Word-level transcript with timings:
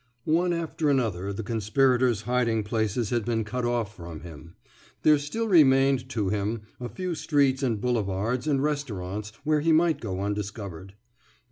One 0.25 0.51
after 0.51 0.89
another 0.89 1.31
the 1.31 1.43
conspirators' 1.43 2.23
hiding 2.23 2.63
places 2.63 3.11
had 3.11 3.23
been 3.23 3.43
cut 3.43 3.65
off 3.65 3.95
from 3.95 4.21
him; 4.21 4.55
there 5.03 5.19
still 5.19 5.47
remained 5.47 6.09
to 6.09 6.29
him 6.29 6.61
a 6.79 6.89
few 6.89 7.13
streets 7.13 7.61
and 7.61 7.79
boulevards 7.79 8.47
and 8.47 8.63
restaurants 8.63 9.31
where 9.43 9.59
he 9.59 9.71
might 9.71 10.01
go 10.01 10.21
undiscovered. 10.21 10.95